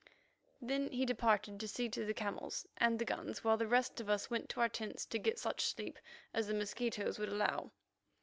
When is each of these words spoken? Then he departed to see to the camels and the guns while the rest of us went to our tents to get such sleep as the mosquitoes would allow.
Then 0.59 0.89
he 0.89 1.05
departed 1.05 1.59
to 1.59 1.67
see 1.67 1.87
to 1.89 2.05
the 2.05 2.13
camels 2.15 2.65
and 2.77 2.97
the 2.97 3.05
guns 3.05 3.43
while 3.43 3.55
the 3.57 3.67
rest 3.67 4.01
of 4.01 4.09
us 4.09 4.31
went 4.31 4.49
to 4.49 4.59
our 4.59 4.67
tents 4.67 5.05
to 5.05 5.19
get 5.19 5.37
such 5.37 5.63
sleep 5.65 5.99
as 6.33 6.47
the 6.47 6.55
mosquitoes 6.55 7.19
would 7.19 7.29
allow. 7.29 7.69